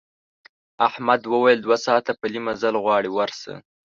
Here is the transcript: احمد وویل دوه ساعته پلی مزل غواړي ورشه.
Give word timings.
احمد 0.87 1.21
وویل 1.33 1.59
دوه 1.65 1.77
ساعته 1.85 2.11
پلی 2.21 2.39
مزل 2.47 2.75
غواړي 2.83 3.09
ورشه. 3.13 3.53